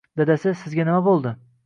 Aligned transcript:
Dadasi, 0.21 0.53
sizga 0.61 0.87
nima 0.89 1.03
bo`ldi 1.09 1.35